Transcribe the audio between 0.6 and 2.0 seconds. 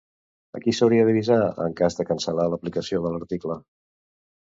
qui s'hauria d'avisar en